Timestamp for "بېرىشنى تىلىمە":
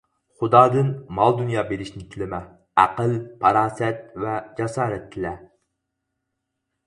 1.71-2.39